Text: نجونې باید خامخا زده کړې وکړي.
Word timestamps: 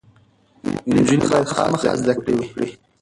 نجونې 0.95 1.25
باید 1.29 1.51
خامخا 1.53 1.91
زده 2.01 2.13
کړې 2.21 2.33
وکړي. 2.37 2.67